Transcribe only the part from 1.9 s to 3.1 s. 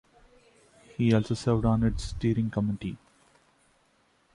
steering committee.